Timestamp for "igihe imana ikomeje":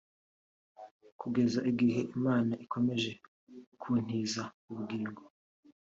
1.71-3.11